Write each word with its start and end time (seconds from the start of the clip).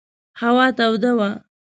هوا 0.41 0.65
توده 0.77 1.11
وه. 1.17 1.29